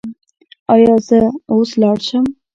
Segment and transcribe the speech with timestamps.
[0.73, 1.19] ایا زه
[1.51, 2.25] اوس لاړ شم؟